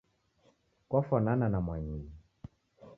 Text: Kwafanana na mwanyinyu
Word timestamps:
Kwafanana 0.89 1.45
na 1.49 1.59
mwanyinyu 1.65 2.11